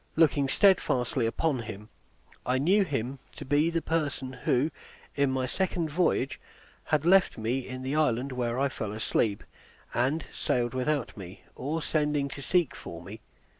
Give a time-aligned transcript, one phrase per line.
[0.15, 1.89] Looking steadfastly upon him,
[2.43, 4.71] I knew him to be the person who,
[5.15, 6.39] in my second voyage,
[6.85, 9.43] had left me in the island where I fell asleep,
[9.93, 13.19] and sailed without me, or sending to seek for me.